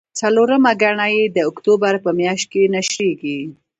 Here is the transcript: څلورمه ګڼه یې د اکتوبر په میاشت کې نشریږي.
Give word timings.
څلورمه 0.19 0.71
ګڼه 0.81 1.07
یې 1.15 1.23
د 1.35 1.37
اکتوبر 1.49 1.93
په 2.03 2.09
میاشت 2.19 2.45
کې 2.51 2.71
نشریږي. 2.75 3.39